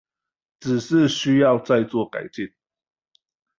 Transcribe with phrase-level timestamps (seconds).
[0.59, 2.51] 只是需要再做改進